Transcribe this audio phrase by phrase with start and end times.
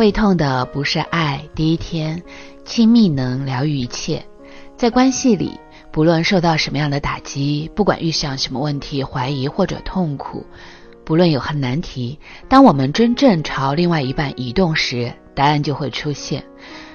[0.00, 1.46] 会痛的不是爱。
[1.54, 2.22] 第一天，
[2.64, 4.24] 亲密能疗愈一切。
[4.74, 5.60] 在关系里，
[5.92, 10.46] 不论受到什么样的打击，不管遇上什么问题、怀疑或者痛苦，
[11.04, 12.18] 不论有何难题，
[12.48, 16.42] 当我们真正朝另外一半移动时，答案就会出现。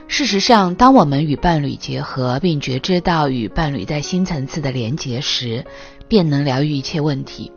[0.08, 5.64] 事实上，当我们与伴侣结合，并觉知到与伴侣在新层次的连结时，
[6.08, 7.52] 便能疗愈一切问题。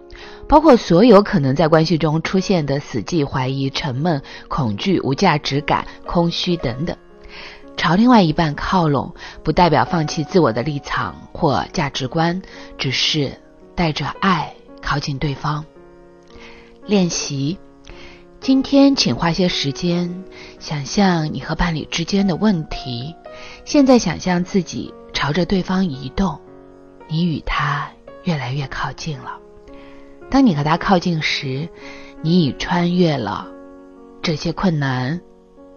[0.49, 6.97] 包括所有可能在关系中出现的死寂、怀疑、沉闷、恐惧、无价值感、空虚等等。
[7.77, 12.43] 朝另外一半靠拢，不代表放弃自我的立场或价值观，
[12.77, 13.33] 只是
[13.77, 14.53] 带着爱
[14.83, 15.65] 靠近对方。
[16.87, 17.57] 练习，
[18.41, 20.25] 今天请花些时间
[20.59, 23.15] 想象你和伴侣之间的问题。
[23.65, 26.41] 现在想象自己朝着对方移动，
[27.07, 27.89] 你与他
[28.25, 29.39] 越来越靠近了。
[30.31, 31.69] 当你和他靠近时，
[32.23, 33.47] 你已穿越了
[34.23, 35.21] 这些困难、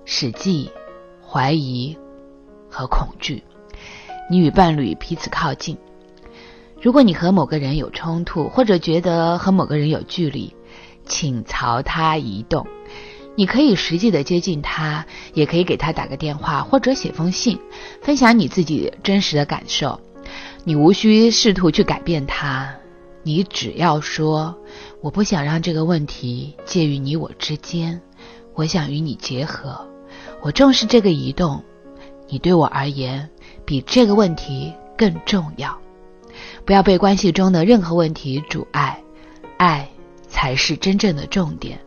[0.04, 0.70] 史记、
[1.26, 1.98] 怀疑
[2.70, 3.44] 和恐惧。
[4.30, 5.78] 你与伴侣彼此靠近。
[6.82, 10.56] 如果你和某个人有冲突，或者觉得和某个人有距离，
[11.06, 12.68] 请朝他移动。
[13.36, 17.58] 你可以实际的接近他，也可以给他打个电话，或者写封信，
[18.02, 20.02] 分享你自己真实的感受。
[20.66, 22.76] 你无需试图去改变他。
[23.24, 24.58] 你只要说，
[25.02, 28.02] 我不想让这个问题介于你我之间，
[28.56, 29.88] 我想与你结合，
[30.42, 31.64] 我重视这个移动，
[32.28, 33.30] 你对我而言
[33.64, 35.78] 比这个问题更重要。
[36.66, 39.04] 不要被关系中的任何问题阻碍，
[39.58, 39.88] 爱
[40.28, 41.80] 才是真正的重点。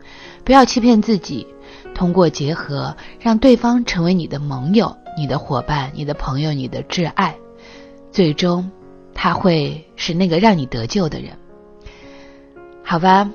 [0.44, 1.46] 不要欺骗自己，
[1.94, 7.36] 通过结合让对方成为你的盟友、你的伙伴、你的朋友、你的挚爱，
[8.12, 8.70] 最终。
[9.14, 11.38] 他会是那个让你得救的人，
[12.82, 13.30] 好吧？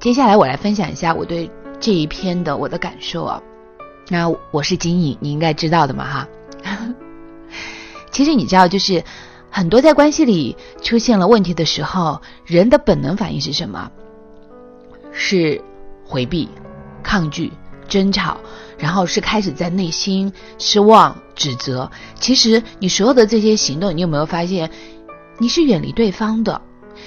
[0.00, 3.42] 接下来我来分享一下我对这一篇的我的感受啊。
[4.08, 6.28] 那我是金颖，你应该知道的嘛哈。
[8.10, 9.04] 其实你知道，就是
[9.50, 13.90] 很多在关系里出现了问题的时候，人的本能反应是什么？
[15.12, 15.60] 是
[16.04, 16.48] 回避、
[17.02, 17.52] 抗拒。
[17.88, 18.36] 争吵，
[18.78, 21.90] 然后是开始在内心失望、指责。
[22.20, 24.70] 其实你所有的这些行动，你有没有发现，
[25.38, 26.60] 你是远离对方的？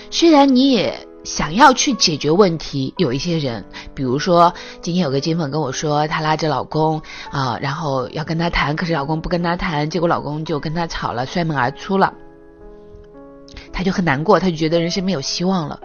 [0.09, 12.13] 虽然你也想要去解决问题，有一些人，比如说今天有个金粉跟我说，她拉着老公啊，然后要跟他谈，可是老公不跟他谈，结果老公就跟他吵了，摔门而出了。
[13.73, 15.79] 她就很难过，她就觉得人生没有希望了。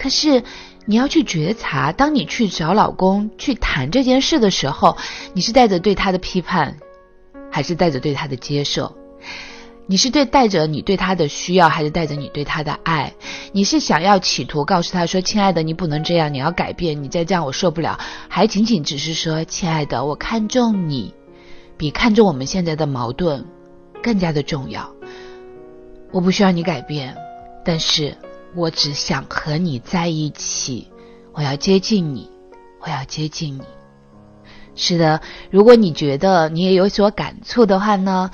[0.00, 0.42] 可是。
[0.86, 4.96] 你要去觉察，当你去找老公去谈这件事的时候，
[5.34, 6.78] 你是带着对他的批判，
[7.52, 8.96] 还是带着对他的接受？
[9.86, 13.12] 你是对带着你对他的需要，还是带着你对他的爱？
[13.52, 21.14] 你是想要企图告诉他说：“亲爱的，你不能这样，你要改变，你再这样我受不了。”还仅仅只是说：“亲爱的，我看重你，
[21.76, 23.44] 比看重我们现在的矛盾
[24.02, 24.90] 更加的重要。
[26.10, 27.14] 我不需要你改变，
[27.64, 28.16] 但是。”
[28.54, 30.88] 我只想和你在一起，
[31.32, 32.28] 我要接近你，
[32.80, 33.62] 我要接近你。
[34.74, 38.30] 是的，如果你觉得你也有所感触的话呢，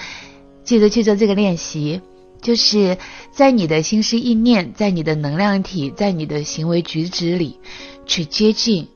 [0.64, 2.00] 记得去做这个练习，
[2.40, 2.96] 就是
[3.30, 7.58] 在你的心思意念、在你的能量体、在你的行为举止里，
[8.06, 8.88] 去接近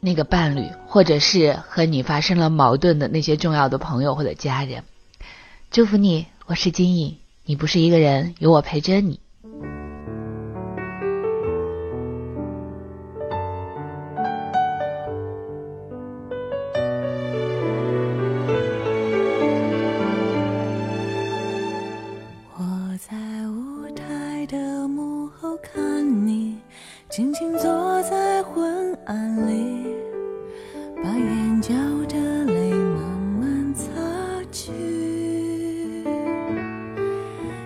[0.00, 4.84] 那个伴侣，或者是和你发生了矛盾的那些重要的朋友或者家人。
[5.70, 9.20] 祝福你，我是金颖，你不是一个人，有我陪着你。
[23.86, 26.58] 舞台的幕后看你
[27.08, 29.86] 静静坐在昏暗里
[30.96, 31.72] 把眼角
[32.08, 33.04] 的泪慢
[33.40, 33.92] 慢擦
[34.50, 34.72] 去。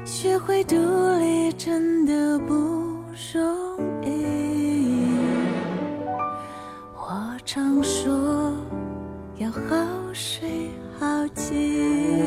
[0.05, 0.77] 学会独
[1.19, 5.09] 立真的不容易
[6.95, 8.53] 我常说
[9.39, 9.59] 要好
[10.13, 10.69] 睡
[10.99, 12.23] 好起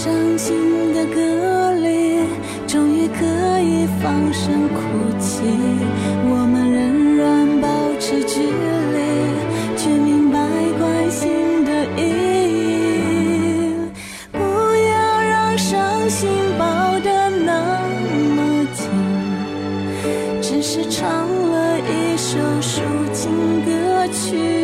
[0.00, 2.20] 伤心的歌里
[2.68, 3.24] 终于可
[3.58, 4.78] 以放声哭
[5.18, 5.42] 泣。
[6.22, 7.68] 我们仍然保
[7.98, 10.38] 持距离却明白
[10.78, 12.00] 关心的意
[12.60, 13.74] 义
[14.30, 17.82] 不要让伤心抱得那
[18.36, 18.86] 么紧。
[20.40, 24.57] 只是唱了一首抒情歌曲。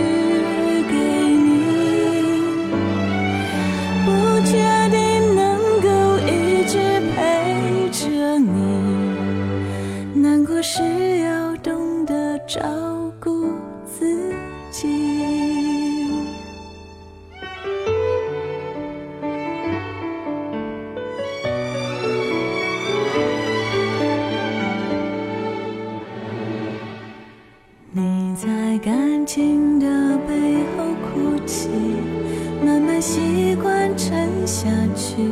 [34.46, 35.22] 下去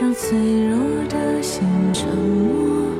[0.00, 0.38] 让脆
[0.68, 1.62] 弱的心
[1.92, 2.99] 沉默。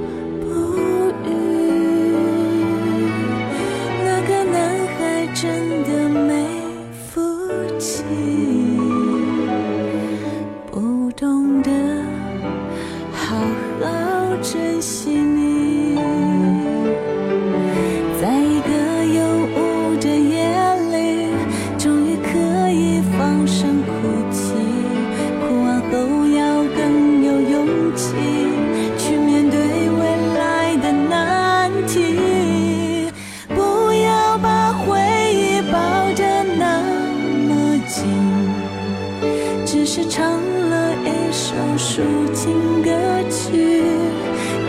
[39.92, 40.40] 是唱
[40.70, 42.00] 了一首抒
[42.32, 42.90] 情歌
[43.28, 43.82] 曲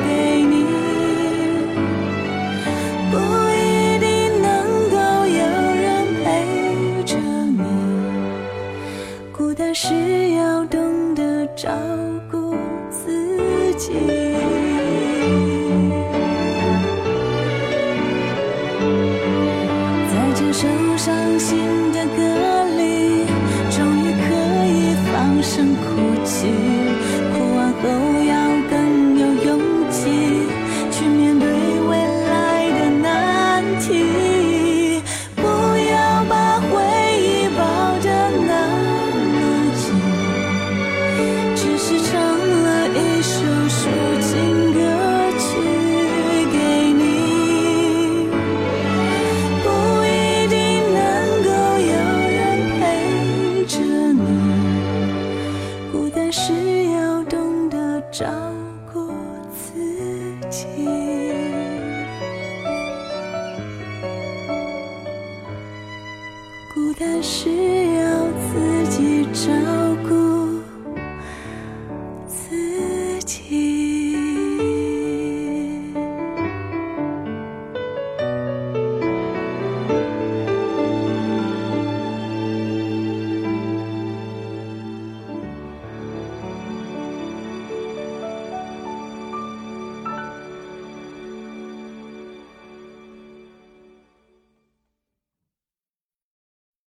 [0.04, 0.66] 给你
[3.12, 3.20] 不
[3.54, 4.98] 一定能够
[5.28, 5.44] 有
[5.76, 7.62] 人陪着你
[9.32, 11.70] 孤单时要懂得照
[12.32, 12.56] 顾
[12.90, 13.92] 自己。
[25.54, 26.11] 生苦
[58.12, 58.28] 照
[58.92, 59.10] 顾
[59.50, 59.80] 自
[60.50, 60.68] 己。
[66.74, 67.50] 孤单时
[67.96, 69.71] 要自己找